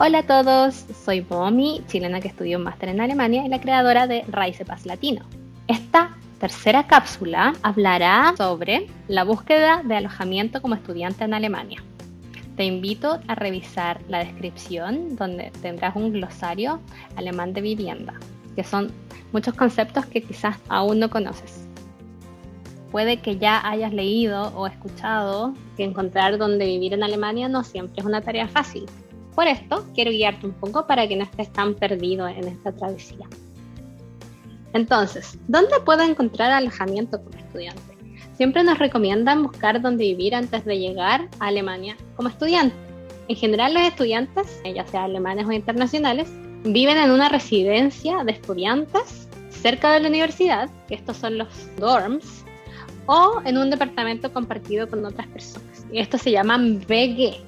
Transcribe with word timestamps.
Hola 0.00 0.20
a 0.20 0.22
todos, 0.22 0.86
soy 1.04 1.22
Bomi, 1.22 1.82
chilena 1.88 2.20
que 2.20 2.28
estudió 2.28 2.58
un 2.58 2.62
máster 2.62 2.88
en 2.88 3.00
Alemania 3.00 3.44
y 3.44 3.48
la 3.48 3.60
creadora 3.60 4.06
de 4.06 4.22
Raíces 4.28 4.64
Paz 4.64 4.86
Latino. 4.86 5.24
Esta 5.66 6.16
tercera 6.38 6.86
cápsula 6.86 7.52
hablará 7.64 8.32
sobre 8.36 8.86
la 9.08 9.24
búsqueda 9.24 9.82
de 9.82 9.96
alojamiento 9.96 10.62
como 10.62 10.76
estudiante 10.76 11.24
en 11.24 11.34
Alemania. 11.34 11.82
Te 12.56 12.64
invito 12.64 13.18
a 13.26 13.34
revisar 13.34 14.00
la 14.06 14.20
descripción 14.20 15.16
donde 15.16 15.50
tendrás 15.62 15.96
un 15.96 16.12
glosario 16.12 16.80
alemán 17.16 17.52
de 17.52 17.62
vivienda, 17.62 18.14
que 18.54 18.62
son 18.62 18.92
muchos 19.32 19.54
conceptos 19.54 20.06
que 20.06 20.22
quizás 20.22 20.58
aún 20.68 21.00
no 21.00 21.10
conoces. 21.10 21.66
Puede 22.92 23.16
que 23.16 23.36
ya 23.36 23.68
hayas 23.68 23.92
leído 23.92 24.52
o 24.56 24.68
escuchado 24.68 25.54
que 25.76 25.82
encontrar 25.82 26.38
dónde 26.38 26.66
vivir 26.66 26.94
en 26.94 27.02
Alemania 27.02 27.48
no 27.48 27.64
siempre 27.64 27.96
es 27.98 28.06
una 28.06 28.20
tarea 28.20 28.46
fácil 28.46 28.86
por 29.38 29.46
esto, 29.46 29.86
quiero 29.94 30.10
guiarte 30.10 30.46
un 30.46 30.52
poco 30.52 30.84
para 30.88 31.06
que 31.06 31.14
no 31.14 31.22
estés 31.22 31.52
tan 31.52 31.74
perdido 31.74 32.26
en 32.26 32.48
esta 32.48 32.72
travesía. 32.72 33.24
Entonces, 34.72 35.38
¿dónde 35.46 35.76
puedo 35.84 36.02
encontrar 36.02 36.50
alojamiento 36.50 37.22
como 37.22 37.38
estudiante? 37.38 37.80
Siempre 38.34 38.64
nos 38.64 38.80
recomiendan 38.80 39.44
buscar 39.44 39.80
dónde 39.80 40.02
vivir 40.02 40.34
antes 40.34 40.64
de 40.64 40.80
llegar 40.80 41.28
a 41.38 41.46
Alemania 41.46 41.96
como 42.16 42.30
estudiante. 42.30 42.74
En 43.28 43.36
general, 43.36 43.74
los 43.74 43.84
estudiantes, 43.84 44.60
ya 44.64 44.84
sea 44.88 45.04
alemanes 45.04 45.46
o 45.46 45.52
internacionales, 45.52 46.28
viven 46.64 46.96
en 46.96 47.12
una 47.12 47.28
residencia 47.28 48.24
de 48.24 48.32
estudiantes 48.32 49.28
cerca 49.50 49.92
de 49.92 50.00
la 50.00 50.08
universidad, 50.08 50.68
que 50.88 50.96
estos 50.96 51.16
son 51.16 51.38
los 51.38 51.48
dorms, 51.76 52.44
o 53.06 53.40
en 53.44 53.56
un 53.56 53.70
departamento 53.70 54.32
compartido 54.32 54.88
con 54.88 55.04
otras 55.04 55.28
personas. 55.28 55.86
Y 55.92 56.00
estos 56.00 56.22
se 56.22 56.32
llaman 56.32 56.80
BG, 56.80 57.46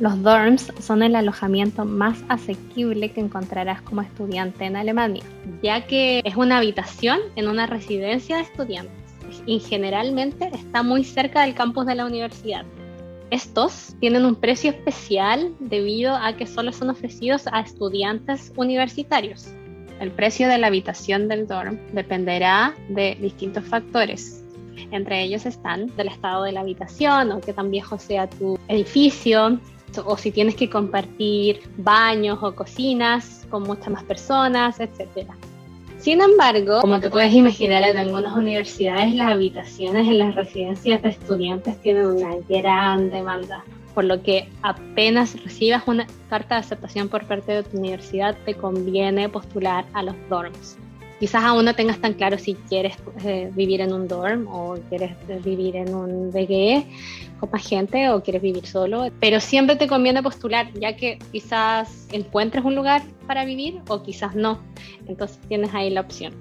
los 0.00 0.22
dorms 0.22 0.72
son 0.80 1.02
el 1.02 1.14
alojamiento 1.14 1.84
más 1.84 2.22
asequible 2.28 3.12
que 3.12 3.20
encontrarás 3.20 3.80
como 3.82 4.02
estudiante 4.02 4.64
en 4.64 4.76
Alemania, 4.76 5.22
ya 5.62 5.86
que 5.86 6.20
es 6.24 6.36
una 6.36 6.58
habitación 6.58 7.20
en 7.36 7.48
una 7.48 7.66
residencia 7.66 8.36
de 8.36 8.42
estudiantes 8.42 9.04
y 9.46 9.60
generalmente 9.60 10.50
está 10.52 10.82
muy 10.82 11.04
cerca 11.04 11.42
del 11.42 11.54
campus 11.54 11.86
de 11.86 11.94
la 11.94 12.06
universidad. 12.06 12.64
Estos 13.30 13.94
tienen 14.00 14.24
un 14.24 14.36
precio 14.36 14.70
especial 14.70 15.54
debido 15.58 16.14
a 16.14 16.36
que 16.36 16.46
solo 16.46 16.72
son 16.72 16.90
ofrecidos 16.90 17.44
a 17.50 17.60
estudiantes 17.60 18.52
universitarios. 18.56 19.48
El 20.00 20.10
precio 20.10 20.48
de 20.48 20.58
la 20.58 20.66
habitación 20.66 21.28
del 21.28 21.46
dorm 21.46 21.78
dependerá 21.92 22.74
de 22.88 23.16
distintos 23.20 23.64
factores. 23.64 24.44
Entre 24.90 25.22
ellos 25.22 25.46
están 25.46 25.86
del 25.96 26.08
estado 26.08 26.44
de 26.44 26.52
la 26.52 26.60
habitación 26.60 27.32
o 27.32 27.40
qué 27.40 27.52
tan 27.52 27.70
viejo 27.70 27.98
sea 27.98 28.28
tu 28.28 28.58
edificio, 28.68 29.58
o 29.98 30.16
si 30.16 30.30
tienes 30.30 30.54
que 30.56 30.68
compartir 30.68 31.60
baños 31.76 32.38
o 32.42 32.54
cocinas 32.54 33.46
con 33.50 33.62
muchas 33.62 33.88
más 33.88 34.04
personas, 34.04 34.80
etc. 34.80 35.30
Sin 35.98 36.20
embargo, 36.20 36.80
como 36.80 37.00
te 37.00 37.10
puedes 37.10 37.32
imaginar, 37.32 37.82
en 37.84 37.96
algunas 37.96 38.36
universidades 38.36 39.14
las 39.14 39.32
habitaciones 39.32 40.06
en 40.06 40.18
las 40.18 40.34
residencias 40.34 41.02
de 41.02 41.08
estudiantes 41.10 41.80
tienen 41.80 42.06
una 42.06 42.36
gran 42.48 43.10
demanda, 43.10 43.64
por 43.94 44.04
lo 44.04 44.22
que 44.22 44.48
apenas 44.62 45.42
recibas 45.42 45.82
una 45.86 46.06
carta 46.28 46.56
de 46.56 46.60
aceptación 46.60 47.08
por 47.08 47.26
parte 47.26 47.52
de 47.52 47.62
tu 47.62 47.78
universidad, 47.78 48.36
te 48.44 48.54
conviene 48.54 49.28
postular 49.28 49.86
a 49.94 50.02
los 50.02 50.14
dorms 50.28 50.76
quizás 51.24 51.42
aún 51.42 51.64
no 51.64 51.74
tengas 51.74 51.98
tan 52.02 52.12
claro 52.12 52.36
si 52.36 52.54
quieres 52.54 52.98
eh, 53.24 53.50
vivir 53.54 53.80
en 53.80 53.94
un 53.94 54.06
dorm 54.06 54.46
o 54.46 54.74
quieres 54.90 55.12
vivir 55.42 55.74
en 55.74 55.94
un 55.94 56.30
BGE 56.30 56.86
con 57.40 57.48
más 57.50 57.66
gente 57.66 58.10
o 58.10 58.22
quieres 58.22 58.42
vivir 58.42 58.66
solo, 58.66 59.06
pero 59.20 59.40
siempre 59.40 59.74
te 59.76 59.88
conviene 59.88 60.22
postular, 60.22 60.70
ya 60.74 60.96
que 60.96 61.18
quizás 61.32 62.08
encuentres 62.12 62.62
un 62.62 62.74
lugar 62.74 63.00
para 63.26 63.46
vivir 63.46 63.80
o 63.88 64.02
quizás 64.02 64.34
no. 64.34 64.60
Entonces 65.06 65.38
tienes 65.48 65.72
ahí 65.72 65.88
la 65.88 66.02
opción. 66.02 66.34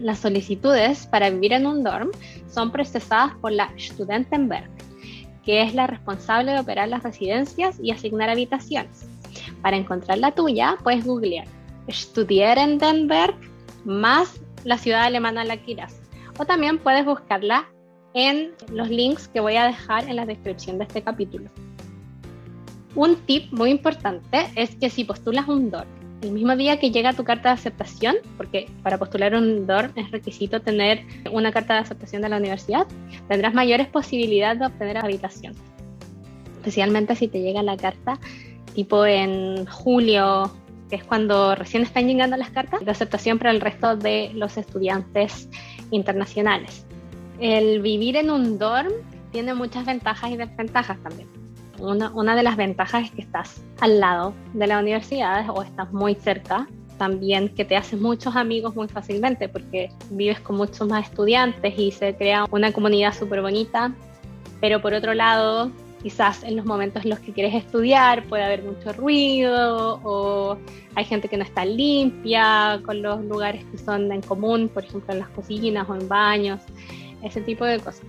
Las 0.00 0.20
solicitudes 0.20 1.06
para 1.06 1.28
vivir 1.28 1.52
en 1.52 1.66
un 1.66 1.84
dorm 1.84 2.10
son 2.48 2.72
procesadas 2.72 3.34
por 3.42 3.52
la 3.52 3.70
Studentenberg, 3.78 4.70
que 5.44 5.60
es 5.60 5.74
la 5.74 5.86
responsable 5.86 6.52
de 6.52 6.60
operar 6.60 6.88
las 6.88 7.02
residencias 7.02 7.76
y 7.82 7.90
asignar 7.90 8.30
habitaciones. 8.30 9.06
Para 9.60 9.76
encontrar 9.76 10.16
la 10.16 10.30
tuya, 10.30 10.78
puedes 10.82 11.04
googlear 11.04 11.46
Studierendenberg 11.90 13.55
más 13.86 14.40
la 14.64 14.76
ciudad 14.76 15.04
alemana 15.04 15.44
la 15.44 15.56
quieras. 15.56 16.00
O 16.38 16.44
también 16.44 16.78
puedes 16.78 17.04
buscarla 17.06 17.68
en 18.12 18.52
los 18.70 18.90
links 18.90 19.28
que 19.28 19.40
voy 19.40 19.56
a 19.56 19.66
dejar 19.66 20.08
en 20.08 20.16
la 20.16 20.26
descripción 20.26 20.78
de 20.78 20.84
este 20.84 21.02
capítulo. 21.02 21.48
Un 22.94 23.16
tip 23.26 23.52
muy 23.52 23.70
importante 23.70 24.46
es 24.54 24.74
que 24.76 24.90
si 24.90 25.04
postulas 25.04 25.48
un 25.48 25.70
DOR 25.70 25.86
el 26.22 26.32
mismo 26.32 26.56
día 26.56 26.78
que 26.78 26.90
llega 26.90 27.12
tu 27.12 27.24
carta 27.24 27.50
de 27.50 27.54
aceptación, 27.54 28.16
porque 28.36 28.68
para 28.82 28.98
postular 28.98 29.34
un 29.34 29.66
DOR 29.66 29.90
es 29.96 30.10
requisito 30.10 30.60
tener 30.60 31.04
una 31.30 31.52
carta 31.52 31.74
de 31.74 31.80
aceptación 31.80 32.22
de 32.22 32.30
la 32.30 32.38
universidad, 32.38 32.86
tendrás 33.28 33.54
mayores 33.54 33.86
posibilidades 33.88 34.58
de 34.58 34.66
obtener 34.66 34.98
habitación. 34.98 35.54
Especialmente 36.56 37.14
si 37.14 37.28
te 37.28 37.40
llega 37.40 37.62
la 37.62 37.76
carta 37.76 38.18
tipo 38.74 39.06
en 39.06 39.66
julio 39.66 40.50
que 40.88 40.96
es 40.96 41.04
cuando 41.04 41.54
recién 41.54 41.82
están 41.82 42.06
llegando 42.06 42.36
las 42.36 42.50
cartas 42.50 42.84
de 42.84 42.90
aceptación 42.90 43.38
para 43.38 43.50
el 43.50 43.60
resto 43.60 43.96
de 43.96 44.30
los 44.34 44.56
estudiantes 44.56 45.48
internacionales. 45.90 46.84
El 47.38 47.80
vivir 47.82 48.16
en 48.16 48.30
un 48.30 48.58
dorm 48.58 48.92
tiene 49.32 49.54
muchas 49.54 49.84
ventajas 49.84 50.30
y 50.30 50.36
desventajas 50.36 50.98
también. 51.02 51.28
Una, 51.78 52.10
una 52.12 52.34
de 52.34 52.42
las 52.42 52.56
ventajas 52.56 53.04
es 53.04 53.10
que 53.10 53.22
estás 53.22 53.60
al 53.80 54.00
lado 54.00 54.32
de 54.54 54.66
la 54.66 54.78
universidad 54.78 55.44
o 55.50 55.62
estás 55.62 55.92
muy 55.92 56.14
cerca. 56.14 56.66
También 56.96 57.50
que 57.50 57.66
te 57.66 57.76
haces 57.76 58.00
muchos 58.00 58.36
amigos 58.36 58.74
muy 58.74 58.88
fácilmente 58.88 59.50
porque 59.50 59.90
vives 60.10 60.40
con 60.40 60.56
muchos 60.56 60.88
más 60.88 61.10
estudiantes 61.10 61.78
y 61.78 61.90
se 61.90 62.16
crea 62.16 62.46
una 62.50 62.72
comunidad 62.72 63.12
súper 63.12 63.42
bonita. 63.42 63.92
Pero 64.62 64.80
por 64.80 64.94
otro 64.94 65.12
lado, 65.12 65.70
quizás 66.02 66.42
en 66.42 66.56
los 66.56 66.64
momentos 66.64 67.04
en 67.04 67.10
los 67.10 67.18
que 67.20 67.32
quieres 67.32 67.54
estudiar 67.54 68.24
puede 68.24 68.44
haber 68.44 68.62
mucho 68.62 68.92
ruido 68.92 70.00
o 70.04 70.56
hay 70.94 71.04
gente 71.04 71.28
que 71.28 71.36
no 71.36 71.44
está 71.44 71.64
limpia 71.64 72.80
con 72.84 73.02
los 73.02 73.24
lugares 73.24 73.64
que 73.70 73.78
son 73.78 74.10
en 74.12 74.22
común, 74.22 74.68
por 74.68 74.84
ejemplo 74.84 75.12
en 75.12 75.20
las 75.20 75.28
cocinas 75.30 75.88
o 75.88 75.94
en 75.94 76.08
baños, 76.08 76.60
ese 77.22 77.40
tipo 77.40 77.64
de 77.64 77.78
cosas. 77.78 78.02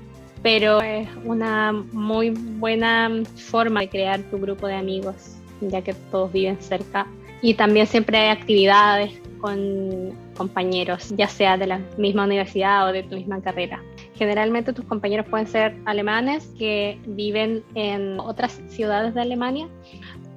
Pero 0.43 0.81
es 0.81 1.07
una 1.25 1.71
muy 1.73 2.29
buena 2.29 3.11
forma 3.35 3.81
de 3.81 3.89
crear 3.89 4.21
tu 4.23 4.39
grupo 4.39 4.67
de 4.67 4.75
amigos, 4.75 5.35
ya 5.61 5.81
que 5.81 5.93
todos 6.11 6.31
viven 6.31 6.61
cerca. 6.61 7.07
Y 7.41 7.55
también 7.55 7.87
siempre 7.87 8.17
hay 8.17 8.29
actividades 8.29 9.11
con 9.39 10.13
compañeros, 10.35 11.13
ya 11.15 11.27
sea 11.27 11.57
de 11.57 11.67
la 11.67 11.81
misma 11.97 12.25
universidad 12.25 12.87
o 12.87 12.91
de 12.91 13.03
tu 13.03 13.15
misma 13.15 13.41
carrera. 13.41 13.81
Generalmente 14.17 14.73
tus 14.73 14.85
compañeros 14.85 15.27
pueden 15.29 15.47
ser 15.47 15.75
alemanes 15.85 16.47
que 16.57 16.99
viven 17.05 17.63
en 17.75 18.19
otras 18.19 18.59
ciudades 18.67 19.13
de 19.13 19.21
Alemania 19.21 19.67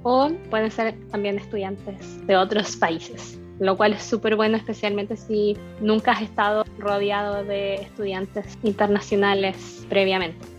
o 0.02 0.30
pueden 0.50 0.70
ser 0.70 0.94
también 1.10 1.38
estudiantes 1.38 2.26
de 2.26 2.36
otros 2.36 2.76
países, 2.76 3.40
lo 3.58 3.76
cual 3.76 3.94
es 3.94 4.02
súper 4.02 4.36
bueno 4.36 4.56
especialmente 4.56 5.16
si 5.16 5.56
nunca 5.80 6.12
has 6.12 6.22
estado 6.22 6.64
rodeado 6.78 7.42
de 7.44 7.76
estudiantes 7.76 8.58
internacionales 8.62 9.86
previamente. 9.88 10.49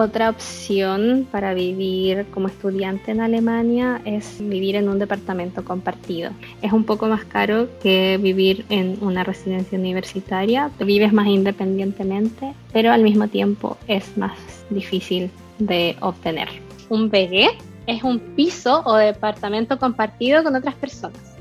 Otra 0.00 0.30
opción 0.30 1.28
para 1.30 1.52
vivir 1.52 2.24
como 2.30 2.48
estudiante 2.48 3.10
en 3.10 3.20
Alemania 3.20 4.00
es 4.06 4.38
vivir 4.40 4.76
en 4.76 4.88
un 4.88 4.98
departamento 4.98 5.62
compartido. 5.62 6.30
Es 6.62 6.72
un 6.72 6.84
poco 6.84 7.06
más 7.06 7.26
caro 7.26 7.68
que 7.82 8.16
vivir 8.16 8.64
en 8.70 8.96
una 9.02 9.24
residencia 9.24 9.78
universitaria. 9.78 10.70
Vives 10.78 11.12
más 11.12 11.26
independientemente, 11.26 12.54
pero 12.72 12.92
al 12.92 13.02
mismo 13.02 13.28
tiempo 13.28 13.76
es 13.88 14.16
más 14.16 14.38
difícil 14.70 15.30
de 15.58 15.94
obtener. 16.00 16.48
Un 16.88 17.10
BG 17.10 17.50
es 17.86 18.02
un 18.02 18.20
piso 18.20 18.82
o 18.86 18.94
departamento 18.94 19.78
compartido 19.78 20.42
con 20.42 20.56
otras 20.56 20.76
personas. 20.76 21.36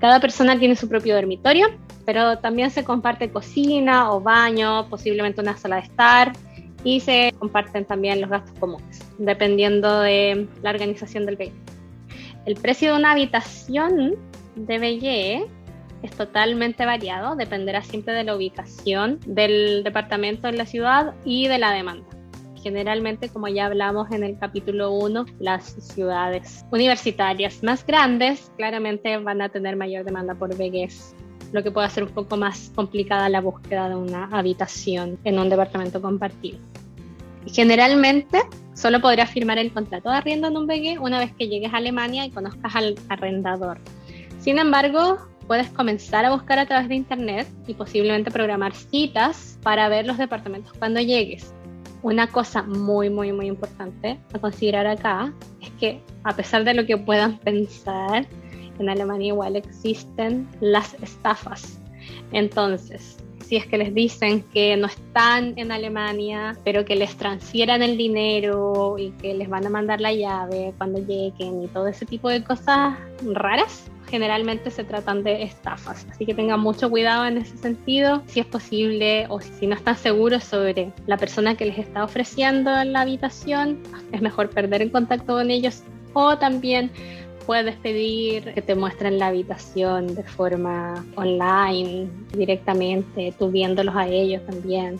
Cada 0.00 0.18
persona 0.18 0.58
tiene 0.58 0.76
su 0.76 0.88
propio 0.88 1.14
dormitorio, 1.14 1.66
pero 2.06 2.38
también 2.38 2.70
se 2.70 2.84
comparte 2.84 3.30
cocina 3.30 4.10
o 4.12 4.22
baño, 4.22 4.88
posiblemente 4.88 5.42
una 5.42 5.58
sala 5.58 5.76
de 5.76 5.82
estar, 5.82 6.32
y 6.84 7.00
se 7.00 7.34
comparten 7.38 7.84
también 7.84 8.20
los 8.20 8.30
gastos 8.30 8.58
comunes, 8.58 9.00
dependiendo 9.18 10.00
de 10.00 10.46
la 10.62 10.70
organización 10.70 11.26
del 11.26 11.36
BE. 11.36 11.52
El 12.46 12.54
precio 12.56 12.92
de 12.92 12.98
una 12.98 13.12
habitación 13.12 14.16
de 14.54 14.78
BE 14.78 15.46
es 16.02 16.10
totalmente 16.12 16.86
variado, 16.86 17.36
dependerá 17.36 17.82
siempre 17.82 18.14
de 18.14 18.24
la 18.24 18.36
ubicación 18.36 19.18
del 19.26 19.82
departamento 19.84 20.48
en 20.48 20.56
la 20.56 20.66
ciudad 20.66 21.14
y 21.24 21.48
de 21.48 21.58
la 21.58 21.72
demanda. 21.72 22.06
Generalmente, 22.62 23.28
como 23.28 23.48
ya 23.48 23.66
hablamos 23.66 24.10
en 24.10 24.24
el 24.24 24.38
capítulo 24.38 24.92
1, 24.92 25.26
las 25.38 25.64
ciudades 25.94 26.64
universitarias 26.72 27.62
más 27.62 27.86
grandes 27.86 28.50
claramente 28.56 29.16
van 29.18 29.42
a 29.42 29.48
tener 29.48 29.76
mayor 29.76 30.04
demanda 30.04 30.34
por 30.34 30.56
BGs 30.56 31.14
lo 31.52 31.62
que 31.62 31.70
puede 31.70 31.86
hacer 31.86 32.04
un 32.04 32.10
poco 32.10 32.36
más 32.36 32.70
complicada 32.74 33.28
la 33.28 33.40
búsqueda 33.40 33.88
de 33.88 33.96
una 33.96 34.24
habitación 34.26 35.18
en 35.24 35.38
un 35.38 35.48
departamento 35.48 36.00
compartido. 36.00 36.58
Generalmente 37.46 38.40
Solo 38.78 39.00
podrás 39.00 39.30
firmar 39.30 39.58
el 39.58 39.72
contrato 39.72 40.08
de 40.08 40.18
arriendo 40.18 40.46
en 40.46 40.56
un 40.56 40.68
BG 40.68 41.00
una 41.00 41.18
vez 41.18 41.32
que 41.36 41.48
llegues 41.48 41.74
a 41.74 41.78
Alemania 41.78 42.24
y 42.24 42.30
conozcas 42.30 42.76
al 42.76 42.94
arrendador. 43.08 43.80
Sin 44.38 44.56
embargo, 44.60 45.18
puedes 45.48 45.68
comenzar 45.70 46.24
a 46.24 46.30
buscar 46.30 46.60
a 46.60 46.66
través 46.66 46.88
de 46.88 46.94
internet 46.94 47.48
y 47.66 47.74
posiblemente 47.74 48.30
programar 48.30 48.72
citas 48.76 49.58
para 49.64 49.88
ver 49.88 50.06
los 50.06 50.16
departamentos 50.16 50.72
cuando 50.78 51.00
llegues. 51.00 51.52
Una 52.02 52.28
cosa 52.28 52.62
muy, 52.62 53.10
muy, 53.10 53.32
muy 53.32 53.46
importante 53.48 54.20
a 54.32 54.38
considerar 54.38 54.86
acá 54.86 55.32
es 55.60 55.70
que 55.70 56.00
a 56.22 56.36
pesar 56.36 56.62
de 56.62 56.74
lo 56.74 56.86
que 56.86 56.96
puedan 56.96 57.38
pensar, 57.38 58.28
en 58.82 58.88
Alemania 58.88 59.28
igual 59.28 59.56
existen 59.56 60.48
las 60.60 60.94
estafas. 61.02 61.78
Entonces, 62.32 63.18
si 63.48 63.56
es 63.56 63.66
que 63.66 63.78
les 63.78 63.94
dicen 63.94 64.42
que 64.52 64.76
no 64.76 64.86
están 64.86 65.54
en 65.56 65.72
Alemania, 65.72 66.56
pero 66.64 66.84
que 66.84 66.96
les 66.96 67.16
transfieran 67.16 67.82
el 67.82 67.96
dinero 67.96 68.96
y 68.98 69.10
que 69.12 69.32
les 69.32 69.48
van 69.48 69.66
a 69.66 69.70
mandar 69.70 70.00
la 70.00 70.12
llave 70.12 70.74
cuando 70.76 70.98
lleguen 70.98 71.62
y 71.62 71.68
todo 71.68 71.86
ese 71.86 72.04
tipo 72.04 72.28
de 72.28 72.44
cosas 72.44 72.98
raras, 73.24 73.90
generalmente 74.10 74.70
se 74.70 74.84
tratan 74.84 75.22
de 75.22 75.42
estafas. 75.42 76.06
Así 76.10 76.26
que 76.26 76.34
tengan 76.34 76.60
mucho 76.60 76.90
cuidado 76.90 77.26
en 77.26 77.38
ese 77.38 77.56
sentido. 77.56 78.22
Si 78.26 78.40
es 78.40 78.46
posible 78.46 79.26
o 79.30 79.40
si 79.40 79.66
no 79.66 79.74
están 79.74 79.96
seguros 79.96 80.44
sobre 80.44 80.92
la 81.06 81.16
persona 81.16 81.54
que 81.54 81.66
les 81.66 81.78
está 81.78 82.04
ofreciendo 82.04 82.70
la 82.84 83.00
habitación, 83.00 83.82
es 84.12 84.20
mejor 84.20 84.50
perder 84.50 84.82
el 84.82 84.90
contacto 84.90 85.34
con 85.34 85.50
ellos 85.50 85.82
o 86.12 86.36
también 86.36 86.90
puedes 87.48 87.76
pedir 87.76 88.52
que 88.52 88.60
te 88.60 88.74
muestren 88.74 89.18
la 89.18 89.28
habitación 89.28 90.14
de 90.14 90.22
forma 90.22 91.02
online, 91.14 92.06
directamente, 92.30 93.32
tú 93.38 93.50
viéndolos 93.50 93.96
a 93.96 94.06
ellos 94.06 94.44
también. 94.44 94.96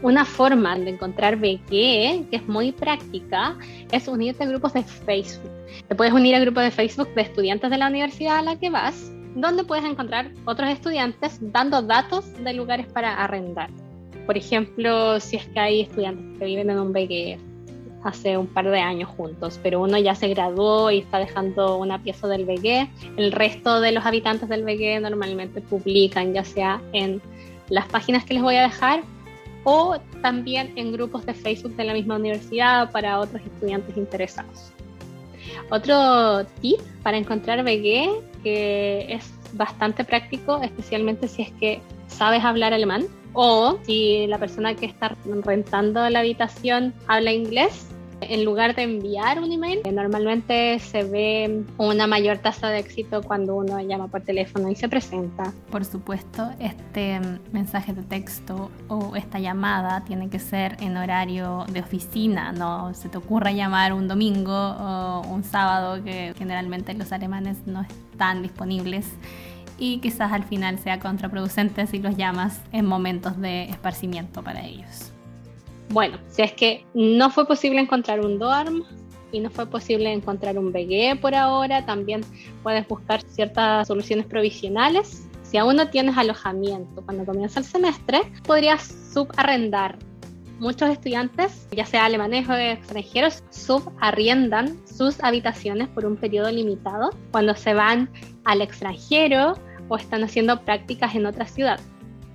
Una 0.00 0.24
forma 0.24 0.78
de 0.78 0.88
encontrar 0.88 1.36
BG 1.36 1.68
que 1.68 2.28
es 2.30 2.48
muy 2.48 2.72
práctica 2.72 3.54
es 3.90 4.08
unirte 4.08 4.44
a 4.44 4.46
grupos 4.46 4.72
de 4.72 4.82
Facebook. 4.82 5.50
Te 5.88 5.94
puedes 5.94 6.14
unir 6.14 6.34
a 6.34 6.40
grupos 6.40 6.62
de 6.62 6.70
Facebook 6.70 7.12
de 7.14 7.20
estudiantes 7.20 7.70
de 7.70 7.76
la 7.76 7.88
universidad 7.88 8.38
a 8.38 8.42
la 8.42 8.58
que 8.58 8.70
vas, 8.70 9.12
donde 9.34 9.62
puedes 9.62 9.84
encontrar 9.84 10.30
otros 10.46 10.70
estudiantes 10.70 11.38
dando 11.52 11.82
datos 11.82 12.32
de 12.42 12.54
lugares 12.54 12.86
para 12.86 13.22
arrendar. 13.22 13.68
Por 14.24 14.38
ejemplo, 14.38 15.20
si 15.20 15.36
es 15.36 15.46
que 15.48 15.60
hay 15.60 15.80
estudiantes 15.82 16.38
que 16.38 16.46
viven 16.46 16.70
en 16.70 16.78
un 16.78 16.94
BG 16.94 17.51
hace 18.04 18.36
un 18.36 18.46
par 18.46 18.68
de 18.68 18.80
años 18.80 19.08
juntos, 19.08 19.60
pero 19.62 19.80
uno 19.80 19.98
ya 19.98 20.14
se 20.14 20.28
graduó 20.28 20.90
y 20.90 20.98
está 20.98 21.18
dejando 21.18 21.76
una 21.76 22.02
pieza 22.02 22.28
del 22.28 22.44
BG. 22.44 22.88
El 23.16 23.32
resto 23.32 23.80
de 23.80 23.92
los 23.92 24.04
habitantes 24.04 24.48
del 24.48 24.64
BG 24.64 25.00
normalmente 25.00 25.60
publican, 25.60 26.32
ya 26.32 26.44
sea 26.44 26.80
en 26.92 27.20
las 27.68 27.86
páginas 27.88 28.24
que 28.24 28.34
les 28.34 28.42
voy 28.42 28.56
a 28.56 28.62
dejar 28.62 29.02
o 29.64 29.96
también 30.20 30.72
en 30.76 30.92
grupos 30.92 31.24
de 31.24 31.34
Facebook 31.34 31.76
de 31.76 31.84
la 31.84 31.92
misma 31.92 32.16
universidad 32.16 32.90
para 32.90 33.20
otros 33.20 33.42
estudiantes 33.42 33.96
interesados. 33.96 34.72
Otro 35.70 36.44
tip 36.60 36.80
para 37.02 37.16
encontrar 37.16 37.62
BG 37.62 38.42
que 38.42 39.06
es 39.08 39.32
bastante 39.52 40.04
práctico, 40.04 40.60
especialmente 40.62 41.28
si 41.28 41.42
es 41.42 41.50
que 41.52 41.80
sabes 42.08 42.44
hablar 42.44 42.72
alemán 42.72 43.06
o 43.32 43.78
si 43.84 44.26
la 44.26 44.38
persona 44.38 44.74
que 44.74 44.86
está 44.86 45.16
rentando 45.44 46.08
la 46.08 46.20
habitación 46.20 46.94
habla 47.06 47.32
inglés, 47.32 47.88
en 48.28 48.44
lugar 48.44 48.74
de 48.74 48.82
enviar 48.82 49.40
un 49.40 49.50
email, 49.52 49.80
normalmente 49.92 50.78
se 50.78 51.04
ve 51.04 51.64
una 51.78 52.06
mayor 52.06 52.38
tasa 52.38 52.68
de 52.68 52.78
éxito 52.78 53.22
cuando 53.22 53.56
uno 53.56 53.80
llama 53.80 54.08
por 54.08 54.22
teléfono 54.22 54.70
y 54.70 54.74
se 54.74 54.88
presenta. 54.88 55.52
Por 55.70 55.84
supuesto, 55.84 56.50
este 56.60 57.20
mensaje 57.52 57.92
de 57.92 58.02
texto 58.02 58.70
o 58.88 59.16
esta 59.16 59.38
llamada 59.38 60.04
tiene 60.04 60.28
que 60.28 60.38
ser 60.38 60.76
en 60.80 60.96
horario 60.96 61.66
de 61.72 61.80
oficina, 61.80 62.52
no 62.52 62.94
se 62.94 63.08
te 63.08 63.18
ocurra 63.18 63.52
llamar 63.52 63.92
un 63.92 64.08
domingo 64.08 64.52
o 64.52 65.22
un 65.28 65.44
sábado 65.44 66.02
que 66.02 66.34
generalmente 66.36 66.94
los 66.94 67.12
alemanes 67.12 67.66
no 67.66 67.82
están 67.82 68.42
disponibles 68.42 69.06
y 69.82 69.98
quizás 69.98 70.30
al 70.30 70.44
final 70.44 70.78
sea 70.78 71.00
contraproducente 71.00 71.88
si 71.88 71.98
los 71.98 72.16
llamas 72.16 72.60
en 72.70 72.86
momentos 72.86 73.40
de 73.40 73.64
esparcimiento 73.64 74.40
para 74.40 74.64
ellos. 74.64 75.10
Bueno, 75.88 76.18
si 76.28 76.42
es 76.42 76.52
que 76.52 76.86
no 76.94 77.30
fue 77.30 77.48
posible 77.48 77.80
encontrar 77.80 78.20
un 78.20 78.38
dorm 78.38 78.84
y 79.32 79.40
no 79.40 79.50
fue 79.50 79.66
posible 79.66 80.12
encontrar 80.12 80.56
un 80.56 80.72
BG 80.72 81.20
por 81.20 81.34
ahora, 81.34 81.84
también 81.84 82.20
puedes 82.62 82.86
buscar 82.86 83.22
ciertas 83.22 83.88
soluciones 83.88 84.24
provisionales. 84.24 85.28
Si 85.42 85.58
aún 85.58 85.74
no 85.74 85.88
tienes 85.88 86.16
alojamiento 86.16 87.02
cuando 87.04 87.24
comienza 87.24 87.58
el 87.58 87.66
semestre, 87.66 88.20
podrías 88.46 88.84
subarrendar. 89.12 89.98
Muchos 90.60 90.90
estudiantes, 90.90 91.66
ya 91.72 91.84
sea 91.84 92.04
alemanes 92.04 92.48
o 92.48 92.54
extranjeros, 92.54 93.42
subarriendan 93.50 94.78
sus 94.86 95.18
habitaciones 95.24 95.88
por 95.88 96.06
un 96.06 96.16
periodo 96.16 96.52
limitado 96.52 97.10
cuando 97.32 97.56
se 97.56 97.74
van 97.74 98.08
al 98.44 98.62
extranjero 98.62 99.56
o 99.92 99.96
están 99.96 100.24
haciendo 100.24 100.60
prácticas 100.62 101.14
en 101.14 101.26
otra 101.26 101.46
ciudad. 101.46 101.78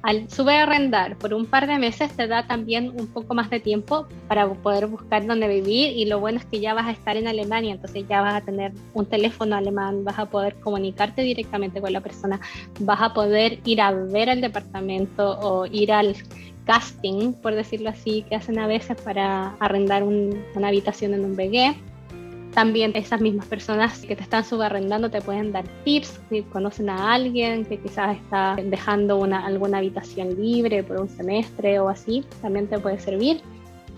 Al 0.03 0.29
subarrendar 0.29 1.17
por 1.17 1.33
un 1.33 1.47
par 1.47 1.65
de 1.65 1.79
meses 1.79 2.11
te 2.15 2.27
da 2.27 2.45
también 2.45 2.91
un 2.97 3.07
poco 3.07 3.33
más 3.33 3.49
de 3.49 3.59
tiempo 3.59 4.07
para 4.27 4.47
poder 4.47 4.85
buscar 4.85 5.25
dónde 5.25 5.47
vivir 5.47 5.97
y 5.97 6.05
lo 6.05 6.19
bueno 6.19 6.37
es 6.37 6.45
que 6.45 6.59
ya 6.59 6.75
vas 6.75 6.85
a 6.85 6.91
estar 6.91 7.17
en 7.17 7.27
Alemania, 7.27 7.73
entonces 7.73 8.05
ya 8.07 8.21
vas 8.21 8.35
a 8.35 8.45
tener 8.45 8.73
un 8.93 9.07
teléfono 9.07 9.55
alemán, 9.55 10.03
vas 10.05 10.19
a 10.19 10.27
poder 10.27 10.55
comunicarte 10.59 11.23
directamente 11.23 11.81
con 11.81 11.91
la 11.91 12.01
persona, 12.01 12.39
vas 12.81 13.01
a 13.01 13.13
poder 13.15 13.59
ir 13.65 13.81
a 13.81 13.91
ver 13.91 14.29
el 14.29 14.39
departamento 14.39 15.39
o 15.39 15.65
ir 15.65 15.91
al 15.91 16.15
casting, 16.65 17.33
por 17.33 17.55
decirlo 17.55 17.89
así, 17.89 18.23
que 18.29 18.35
hacen 18.35 18.59
a 18.59 18.67
veces 18.67 19.01
para 19.01 19.55
arrendar 19.59 20.03
una 20.03 20.67
habitación 20.67 21.15
en 21.15 21.25
un 21.25 21.35
BG 21.35 21.75
también 22.57 22.91
esas 22.95 23.21
mismas 23.21 23.45
personas 23.45 23.99
que 23.99 24.15
te 24.15 24.23
están 24.23 24.43
subarrendando 24.43 25.11
te 25.11 25.21
pueden 25.21 25.51
dar 25.51 25.63
tips 25.83 26.19
si 26.27 26.41
conocen 26.41 26.89
a 26.89 27.13
alguien 27.13 27.63
que 27.63 27.77
quizás 27.77 28.17
está 28.17 28.55
dejando 28.55 29.19
una, 29.19 29.45
alguna 29.45 29.77
habitación 29.77 30.41
libre 30.41 30.81
por 30.81 30.99
un 30.99 31.07
semestre 31.07 31.79
o 31.79 31.87
así, 31.87 32.25
también 32.41 32.65
te 32.65 32.79
puede 32.79 32.97
servir. 32.97 33.41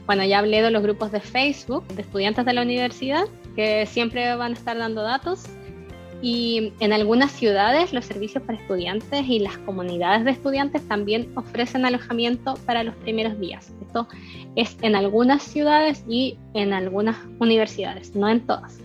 Bueno, 0.06 0.26
ya 0.26 0.40
hablé 0.40 0.62
de 0.62 0.72
los 0.72 0.84
grupos 0.84 1.10
de 1.14 1.22
Facebook 1.22 1.88
de 1.88 2.02
estudiantes 2.02 2.44
de 2.44 2.52
la 2.52 2.64
universidad 2.64 3.24
que 3.56 3.86
siempre 3.86 4.36
van 4.36 4.52
a 4.52 4.56
estar 4.56 4.78
dando 4.78 5.04
datos 5.04 5.46
y 6.22 6.74
en 6.80 6.92
algunas 6.94 7.32
ciudades 7.32 7.94
los 7.94 8.06
servicios 8.06 8.44
para 8.44 8.60
estudiantes 8.60 9.26
y 9.28 9.40
las 9.40 9.58
comunidades 9.60 10.26
de 10.26 10.32
estudiantes 10.32 10.86
también 10.88 11.32
ofrecen 11.36 11.86
alojamiento 11.86 12.56
para 12.66 12.84
los 12.84 12.96
primeros 12.96 13.40
días. 13.40 13.72
Esto 13.82 14.08
es 14.56 14.78
en 14.82 14.96
algunas 14.96 15.44
ciudades 15.44 16.04
y 16.08 16.38
en 16.54 16.74
algunas 16.74 17.18
universidades, 17.40 18.16
no 18.16 18.28
en 18.30 18.42
todas. 18.46 18.80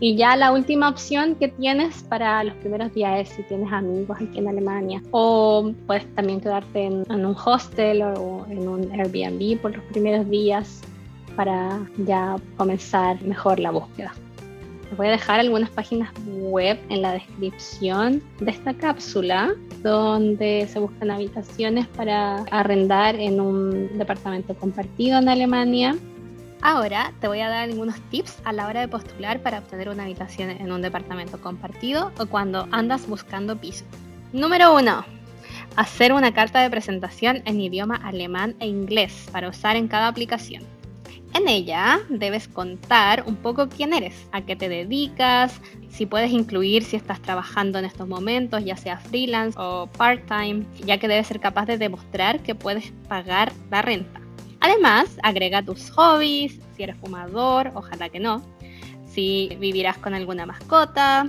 Y 0.00 0.14
ya 0.14 0.36
la 0.36 0.52
última 0.52 0.88
opción 0.88 1.34
que 1.34 1.48
tienes 1.48 2.04
para 2.04 2.44
los 2.44 2.54
primeros 2.56 2.94
días 2.94 3.20
es 3.20 3.28
si 3.30 3.42
tienes 3.44 3.72
amigos 3.72 4.16
aquí 4.20 4.38
en 4.38 4.46
Alemania. 4.46 5.02
O 5.10 5.72
puedes 5.86 6.14
también 6.14 6.40
quedarte 6.40 6.84
en, 6.84 7.04
en 7.10 7.26
un 7.26 7.34
hostel 7.44 8.02
o 8.02 8.46
en 8.48 8.68
un 8.68 8.92
Airbnb 8.92 9.60
por 9.60 9.76
los 9.76 9.84
primeros 9.86 10.28
días 10.30 10.82
para 11.34 11.80
ya 12.06 12.36
comenzar 12.56 13.20
mejor 13.22 13.58
la 13.58 13.72
búsqueda. 13.72 14.12
Voy 14.96 15.06
a 15.06 15.10
dejar 15.10 15.40
algunas 15.40 15.70
páginas 15.70 16.10
web 16.26 16.78
en 16.88 17.02
la 17.02 17.12
descripción 17.12 18.22
de 18.40 18.50
esta 18.50 18.72
cápsula 18.72 19.54
donde 19.82 20.66
se 20.72 20.78
buscan 20.78 21.10
habitaciones 21.10 21.86
para 21.88 22.38
arrendar 22.50 23.14
en 23.16 23.40
un 23.40 23.98
departamento 23.98 24.54
compartido 24.54 25.18
en 25.18 25.28
Alemania. 25.28 25.96
Ahora 26.62 27.12
te 27.20 27.28
voy 27.28 27.40
a 27.40 27.48
dar 27.48 27.68
algunos 27.68 28.00
tips 28.10 28.38
a 28.44 28.52
la 28.52 28.66
hora 28.66 28.80
de 28.80 28.88
postular 28.88 29.40
para 29.42 29.58
obtener 29.58 29.90
una 29.90 30.04
habitación 30.04 30.50
en 30.50 30.72
un 30.72 30.80
departamento 30.80 31.40
compartido 31.40 32.10
o 32.18 32.26
cuando 32.26 32.66
andas 32.72 33.06
buscando 33.06 33.56
piso. 33.56 33.84
Número 34.32 34.74
1. 34.74 35.04
Hacer 35.76 36.12
una 36.12 36.32
carta 36.32 36.60
de 36.60 36.70
presentación 36.70 37.42
en 37.44 37.60
idioma 37.60 37.96
alemán 37.96 38.56
e 38.58 38.66
inglés 38.66 39.28
para 39.30 39.48
usar 39.48 39.76
en 39.76 39.86
cada 39.86 40.08
aplicación. 40.08 40.77
En 41.34 41.48
ella 41.48 42.00
debes 42.08 42.48
contar 42.48 43.24
un 43.26 43.36
poco 43.36 43.68
quién 43.68 43.92
eres, 43.92 44.28
a 44.32 44.42
qué 44.42 44.56
te 44.56 44.68
dedicas, 44.68 45.60
si 45.88 46.06
puedes 46.06 46.32
incluir 46.32 46.84
si 46.84 46.96
estás 46.96 47.20
trabajando 47.20 47.78
en 47.78 47.84
estos 47.84 48.08
momentos, 48.08 48.64
ya 48.64 48.76
sea 48.76 48.98
freelance 48.98 49.58
o 49.58 49.86
part-time, 49.86 50.64
ya 50.84 50.98
que 50.98 51.08
debes 51.08 51.26
ser 51.26 51.40
capaz 51.40 51.66
de 51.66 51.78
demostrar 51.78 52.40
que 52.42 52.54
puedes 52.54 52.92
pagar 53.08 53.52
la 53.70 53.82
renta. 53.82 54.20
Además, 54.60 55.18
agrega 55.22 55.62
tus 55.62 55.90
hobbies, 55.90 56.58
si 56.76 56.82
eres 56.82 56.96
fumador, 56.96 57.70
ojalá 57.74 58.08
que 58.08 58.20
no, 58.20 58.42
si 59.06 59.56
vivirás 59.60 59.98
con 59.98 60.14
alguna 60.14 60.46
mascota, 60.46 61.28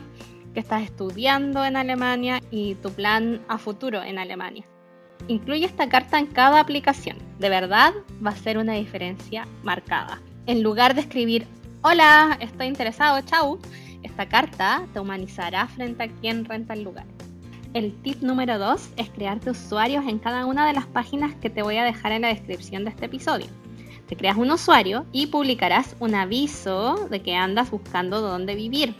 que 0.53 0.59
estás 0.59 0.83
estudiando 0.83 1.63
en 1.63 1.75
Alemania 1.75 2.41
y 2.49 2.75
tu 2.75 2.91
plan 2.91 3.41
a 3.47 3.57
futuro 3.57 4.01
en 4.01 4.17
Alemania. 4.17 4.65
Incluye 5.29 5.63
esta 5.63 5.87
carta 5.87 6.17
en 6.17 6.25
cada 6.25 6.59
aplicación. 6.59 7.15
De 7.37 7.49
verdad 7.49 7.93
va 8.25 8.31
a 8.31 8.35
ser 8.35 8.57
una 8.57 8.73
diferencia 8.73 9.47
marcada. 9.61 10.19
En 10.47 10.63
lugar 10.63 10.95
de 10.95 11.01
escribir, 11.01 11.45
hola, 11.83 12.35
estoy 12.41 12.65
interesado, 12.65 13.21
chau, 13.21 13.59
esta 14.01 14.27
carta 14.27 14.87
te 14.91 14.99
humanizará 14.99 15.67
frente 15.67 16.01
a 16.01 16.07
quien 16.07 16.45
renta 16.45 16.73
el 16.73 16.81
lugar. 16.81 17.05
El 17.75 17.93
tip 18.01 18.23
número 18.23 18.57
2 18.57 18.89
es 18.97 19.09
crearte 19.11 19.51
usuarios 19.51 20.03
en 20.07 20.17
cada 20.17 20.47
una 20.47 20.65
de 20.65 20.73
las 20.73 20.87
páginas 20.87 21.35
que 21.35 21.51
te 21.51 21.61
voy 21.61 21.77
a 21.77 21.83
dejar 21.83 22.11
en 22.11 22.23
la 22.23 22.29
descripción 22.29 22.83
de 22.83 22.89
este 22.89 23.05
episodio. 23.05 23.45
Te 24.07 24.17
creas 24.17 24.35
un 24.35 24.49
usuario 24.49 25.05
y 25.11 25.27
publicarás 25.27 25.95
un 25.99 26.15
aviso 26.15 27.07
de 27.11 27.21
que 27.21 27.35
andas 27.35 27.69
buscando 27.69 28.21
dónde 28.21 28.55
vivir. 28.55 28.95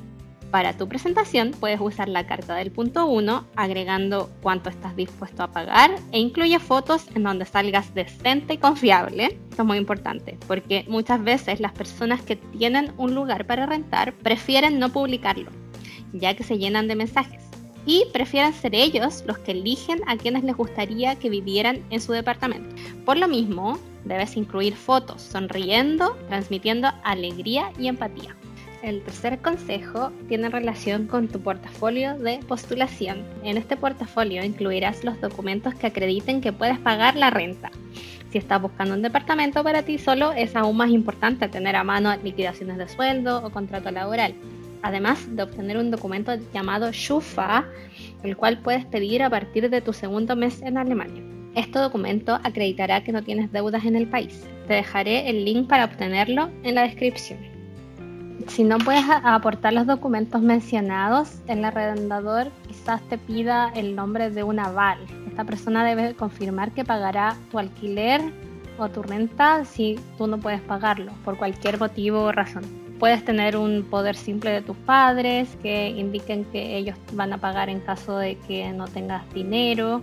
Para 0.51 0.73
tu 0.73 0.87
presentación 0.87 1.51
puedes 1.51 1.79
usar 1.79 2.09
la 2.09 2.25
carta 2.25 2.55
del 2.55 2.71
punto 2.71 3.05
1 3.05 3.45
agregando 3.55 4.29
cuánto 4.41 4.69
estás 4.69 4.95
dispuesto 4.95 5.43
a 5.43 5.51
pagar 5.51 5.91
e 6.11 6.19
incluye 6.19 6.57
fotos 6.59 7.05
en 7.13 7.23
donde 7.23 7.45
salgas 7.45 7.93
decente 7.93 8.55
y 8.55 8.57
confiable. 8.57 9.37
Esto 9.49 9.61
es 9.61 9.67
muy 9.67 9.77
importante 9.77 10.37
porque 10.47 10.85
muchas 10.87 11.23
veces 11.23 11.59
las 11.59 11.73
personas 11.73 12.21
que 12.21 12.35
tienen 12.35 12.93
un 12.97 13.13
lugar 13.13 13.45
para 13.45 13.67
rentar 13.67 14.13
prefieren 14.13 14.79
no 14.79 14.89
publicarlo 14.89 15.51
ya 16.13 16.35
que 16.35 16.43
se 16.43 16.57
llenan 16.57 16.87
de 16.87 16.95
mensajes 16.95 17.43
y 17.85 18.05
prefieren 18.13 18.53
ser 18.53 18.75
ellos 18.75 19.23
los 19.25 19.37
que 19.39 19.51
eligen 19.51 19.99
a 20.07 20.17
quienes 20.17 20.43
les 20.43 20.55
gustaría 20.55 21.15
que 21.15 21.29
vivieran 21.29 21.83
en 21.89 22.01
su 22.01 22.11
departamento. 22.11 22.75
Por 23.05 23.17
lo 23.17 23.27
mismo, 23.27 23.79
debes 24.05 24.37
incluir 24.37 24.75
fotos 24.75 25.21
sonriendo, 25.21 26.15
transmitiendo 26.27 26.89
alegría 27.03 27.71
y 27.79 27.87
empatía. 27.87 28.35
El 28.81 29.01
tercer 29.03 29.39
consejo 29.39 30.11
tiene 30.29 30.47
relación 30.47 31.07
con 31.07 31.27
tu 31.27 31.41
portafolio 31.41 32.17
de 32.17 32.39
postulación. 32.47 33.25
En 33.43 33.57
este 33.57 33.75
portafolio 33.75 34.43
incluirás 34.43 35.03
los 35.03 35.19
documentos 35.19 35.75
que 35.75 35.87
acrediten 35.87 36.39
que 36.39 36.53
puedes 36.53 36.79
pagar 36.79 37.17
la 37.17 37.29
renta. 37.29 37.71
Si 38.31 38.37
estás 38.37 38.61
buscando 38.61 38.93
un 38.93 39.01
departamento 39.01 39.63
para 39.65 39.83
ti 39.83 39.97
solo, 39.97 40.31
es 40.31 40.55
aún 40.55 40.77
más 40.77 40.91
importante 40.91 41.49
tener 41.49 41.75
a 41.75 41.83
mano 41.83 42.15
liquidaciones 42.23 42.77
de 42.77 42.87
sueldo 42.87 43.43
o 43.43 43.49
contrato 43.49 43.91
laboral. 43.91 44.33
Además 44.81 45.35
de 45.35 45.43
obtener 45.43 45.77
un 45.77 45.91
documento 45.91 46.31
llamado 46.53 46.89
Schufa, 46.93 47.65
el 48.23 48.37
cual 48.37 48.59
puedes 48.59 48.85
pedir 48.85 49.23
a 49.23 49.29
partir 49.29 49.69
de 49.69 49.81
tu 49.81 49.91
segundo 49.91 50.37
mes 50.37 50.61
en 50.61 50.77
Alemania. 50.77 51.21
Este 51.53 51.79
documento 51.79 52.39
acreditará 52.43 53.03
que 53.03 53.11
no 53.11 53.23
tienes 53.23 53.51
deudas 53.51 53.83
en 53.83 53.97
el 53.97 54.07
país. 54.07 54.47
Te 54.67 54.75
dejaré 54.75 55.29
el 55.29 55.43
link 55.43 55.67
para 55.67 55.83
obtenerlo 55.83 56.49
en 56.63 56.75
la 56.75 56.83
descripción. 56.83 57.58
Si 58.47 58.63
no 58.63 58.77
puedes 58.77 59.03
aportar 59.23 59.73
los 59.73 59.85
documentos 59.85 60.41
mencionados, 60.41 61.39
el 61.47 61.63
arrendador 61.63 62.51
quizás 62.67 63.01
te 63.03 63.17
pida 63.17 63.71
el 63.75 63.95
nombre 63.95 64.29
de 64.29 64.43
un 64.43 64.59
aval. 64.59 64.99
Esta 65.27 65.43
persona 65.43 65.85
debe 65.85 66.15
confirmar 66.15 66.71
que 66.71 66.83
pagará 66.83 67.35
tu 67.51 67.59
alquiler 67.59 68.21
o 68.77 68.89
tu 68.89 69.03
renta 69.03 69.65
si 69.65 69.99
tú 70.17 70.27
no 70.27 70.37
puedes 70.39 70.61
pagarlo 70.61 71.11
por 71.23 71.37
cualquier 71.37 71.79
motivo 71.79 72.21
o 72.21 72.31
razón. 72.31 72.63
Puedes 72.97 73.23
tener 73.23 73.55
un 73.55 73.83
poder 73.89 74.15
simple 74.15 74.51
de 74.51 74.61
tus 74.61 74.75
padres 74.77 75.55
que 75.61 75.89
indiquen 75.89 76.45
que 76.45 76.77
ellos 76.77 76.97
van 77.13 77.31
a 77.33 77.37
pagar 77.37 77.69
en 77.69 77.79
caso 77.79 78.17
de 78.17 78.37
que 78.39 78.71
no 78.71 78.87
tengas 78.87 79.31
dinero 79.33 80.01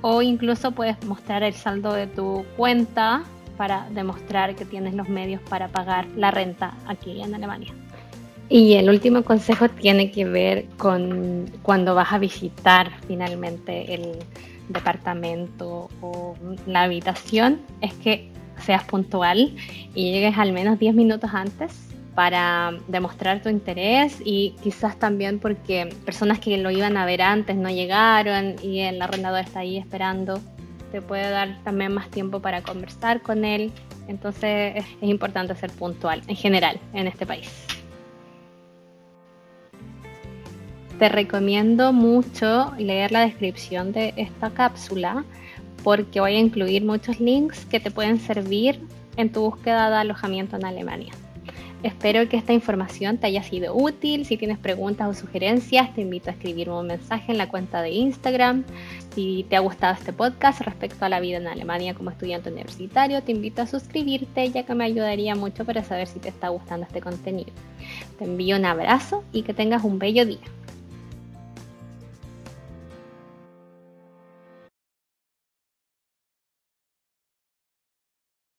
o 0.00 0.22
incluso 0.22 0.70
puedes 0.72 1.02
mostrar 1.04 1.42
el 1.42 1.54
saldo 1.54 1.92
de 1.92 2.06
tu 2.06 2.44
cuenta 2.56 3.24
para 3.58 3.88
demostrar 3.90 4.54
que 4.54 4.64
tienes 4.64 4.94
los 4.94 5.08
medios 5.10 5.42
para 5.42 5.68
pagar 5.68 6.06
la 6.16 6.30
renta 6.30 6.74
aquí 6.86 7.20
en 7.20 7.34
Alemania. 7.34 7.74
Y 8.48 8.74
el 8.74 8.88
último 8.88 9.22
consejo 9.24 9.68
tiene 9.68 10.10
que 10.10 10.24
ver 10.24 10.64
con 10.78 11.50
cuando 11.62 11.94
vas 11.94 12.12
a 12.12 12.18
visitar 12.18 12.90
finalmente 13.06 13.92
el 13.92 14.12
departamento 14.70 15.90
o 16.00 16.34
la 16.66 16.84
habitación, 16.84 17.60
es 17.82 17.92
que 17.94 18.30
seas 18.64 18.84
puntual 18.84 19.54
y 19.94 20.12
llegues 20.12 20.38
al 20.38 20.52
menos 20.52 20.78
10 20.78 20.94
minutos 20.94 21.30
antes 21.34 21.72
para 22.14 22.72
demostrar 22.88 23.42
tu 23.42 23.48
interés 23.48 24.16
y 24.24 24.54
quizás 24.62 24.98
también 24.98 25.38
porque 25.38 25.88
personas 26.04 26.38
que 26.38 26.56
lo 26.58 26.70
iban 26.70 26.96
a 26.96 27.06
ver 27.06 27.22
antes 27.22 27.56
no 27.56 27.70
llegaron 27.70 28.56
y 28.62 28.80
el 28.80 29.00
arrendador 29.00 29.40
está 29.40 29.60
ahí 29.60 29.76
esperando 29.76 30.40
te 30.90 31.02
puede 31.02 31.30
dar 31.30 31.62
también 31.64 31.92
más 31.94 32.08
tiempo 32.10 32.40
para 32.40 32.62
conversar 32.62 33.22
con 33.22 33.44
él. 33.44 33.72
Entonces 34.08 34.76
es, 34.76 34.86
importante 35.02 35.54
ser 35.54 35.70
puntual 35.70 36.22
en 36.26 36.36
general 36.36 36.80
en 36.94 37.06
este 37.06 37.26
país. 37.26 37.66
Te 40.98 41.08
recomiendo 41.08 41.92
mucho 41.92 42.72
leer 42.78 43.12
la 43.12 43.20
descripción 43.20 43.92
de 43.92 44.14
esta 44.16 44.50
cápsula 44.50 45.24
porque 45.84 46.20
voy 46.20 46.34
a 46.34 46.38
incluir 46.40 46.84
muchos 46.84 47.20
links 47.20 47.64
que 47.66 47.78
te 47.78 47.90
pueden 47.90 48.18
servir 48.18 48.80
en 49.16 49.30
tu 49.30 49.42
búsqueda 49.42 49.90
de 49.90 49.96
alojamiento 49.96 50.56
en 50.56 50.64
Alemania. 50.64 51.12
Espero 51.82 52.28
que 52.28 52.36
esta 52.36 52.52
información 52.52 53.18
te 53.18 53.28
haya 53.28 53.42
sido 53.44 53.72
útil. 53.72 54.26
Si 54.26 54.36
tienes 54.36 54.58
preguntas 54.58 55.08
o 55.08 55.14
sugerencias, 55.14 55.94
te 55.94 56.00
invito 56.00 56.28
a 56.28 56.32
escribirme 56.32 56.74
un 56.74 56.88
mensaje 56.88 57.30
en 57.30 57.38
la 57.38 57.48
cuenta 57.48 57.82
de 57.82 57.90
Instagram. 57.90 58.64
Si 59.14 59.46
te 59.48 59.54
ha 59.54 59.60
gustado 59.60 59.94
este 59.94 60.12
podcast 60.12 60.60
respecto 60.62 61.04
a 61.04 61.08
la 61.08 61.20
vida 61.20 61.36
en 61.36 61.46
Alemania 61.46 61.94
como 61.94 62.10
estudiante 62.10 62.50
universitario, 62.50 63.22
te 63.22 63.30
invito 63.30 63.62
a 63.62 63.66
suscribirte 63.68 64.50
ya 64.50 64.64
que 64.64 64.74
me 64.74 64.84
ayudaría 64.84 65.36
mucho 65.36 65.64
para 65.64 65.84
saber 65.84 66.08
si 66.08 66.18
te 66.18 66.28
está 66.28 66.48
gustando 66.48 66.84
este 66.84 67.00
contenido. 67.00 67.52
Te 68.18 68.24
envío 68.24 68.56
un 68.56 68.64
abrazo 68.64 69.22
y 69.32 69.42
que 69.42 69.54
tengas 69.54 69.84
un 69.84 70.00
bello 70.00 70.26
día. 70.26 70.57